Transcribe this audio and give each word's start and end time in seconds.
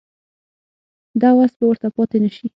د 1.21 1.23
وس 1.37 1.51
به 1.57 1.65
ورته 1.67 1.87
پاتې 1.95 2.17
نه 2.23 2.29
شي. 2.35 2.47